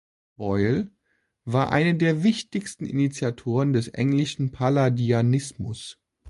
Boyle 0.35 0.89
war 1.45 1.71
einer 1.71 1.93
der 1.93 2.23
wichtigsten 2.23 2.87
Initiatoren 2.87 3.71
des 3.73 3.87
englischen 3.89 4.49
Palladianismus. 4.51 5.99